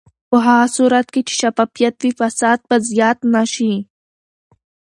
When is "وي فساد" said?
1.99-2.59